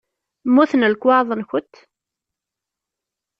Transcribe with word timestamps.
Mmuten 0.47 0.87
lekwaɣeḍ-nkent? 0.91 1.75